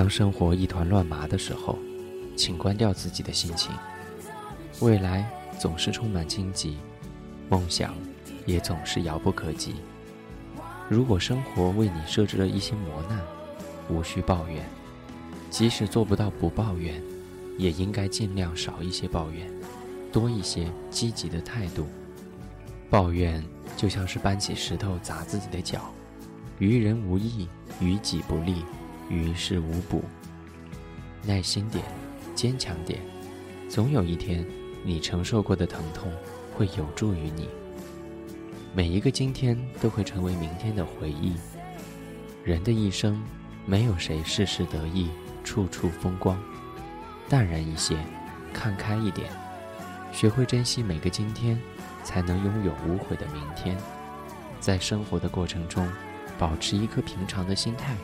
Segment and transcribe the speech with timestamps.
[0.00, 1.78] 当生活一团乱麻的时候，
[2.34, 3.70] 请关掉自己的心情。
[4.80, 6.78] 未来总是充满荆棘，
[7.50, 7.94] 梦想
[8.46, 9.74] 也总是遥不可及。
[10.88, 13.20] 如果生活为你设置了一些磨难，
[13.90, 14.64] 无需抱怨。
[15.50, 16.98] 即使做不到不抱怨，
[17.58, 19.52] 也应该尽量少一些抱怨，
[20.10, 21.86] 多一些积极的态度。
[22.88, 23.44] 抱怨
[23.76, 25.92] 就像是搬起石头砸自己的脚，
[26.58, 27.46] 于人无益，
[27.82, 28.64] 于己不利，
[29.10, 30.02] 于事无补。
[31.22, 31.84] 耐心点，
[32.34, 32.98] 坚强点，
[33.68, 34.46] 总有一天，
[34.82, 36.10] 你承受过的疼痛
[36.54, 37.46] 会有助于你。
[38.72, 41.34] 每一个今天都会成为明天的回忆。
[42.42, 43.22] 人的一生，
[43.66, 45.10] 没有谁事事得意。
[45.42, 46.40] 处处风光，
[47.28, 47.96] 淡然一些，
[48.52, 49.28] 看开一点，
[50.12, 51.60] 学会珍惜每个今天，
[52.04, 53.76] 才能拥有无悔的明天。
[54.60, 55.90] 在生活的过程中，
[56.38, 57.96] 保持一颗平常的心态，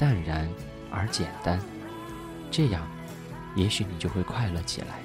[0.00, 0.48] 淡然
[0.90, 1.60] 而简单，
[2.50, 2.88] 这样，
[3.54, 4.98] 也许你就会快乐起来。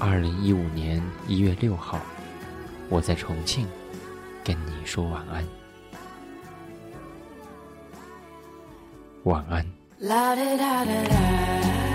[0.00, 2.00] 二零一五年一月六号，
[2.88, 3.68] 我在重庆
[4.42, 5.44] 跟你说晚安，
[9.24, 9.85] 晚安。
[9.98, 11.85] La da da da da.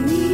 [0.00, 0.25] me.